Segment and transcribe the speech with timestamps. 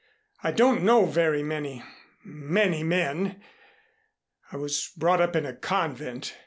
[0.43, 1.83] I don't know very many
[2.23, 3.43] many men.
[4.51, 6.33] I was brought up in a convent.